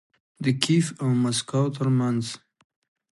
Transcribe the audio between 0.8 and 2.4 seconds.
او مسکو ترمنځ